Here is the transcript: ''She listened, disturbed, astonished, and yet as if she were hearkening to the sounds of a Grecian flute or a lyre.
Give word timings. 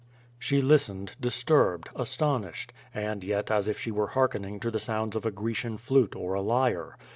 ''She 0.39 0.63
listened, 0.63 1.15
disturbed, 1.21 1.89
astonished, 1.95 2.73
and 2.91 3.23
yet 3.23 3.51
as 3.51 3.67
if 3.67 3.79
she 3.79 3.91
were 3.91 4.07
hearkening 4.07 4.59
to 4.61 4.71
the 4.71 4.79
sounds 4.79 5.15
of 5.15 5.27
a 5.27 5.31
Grecian 5.31 5.77
flute 5.77 6.15
or 6.15 6.33
a 6.33 6.41
lyre. 6.41 6.97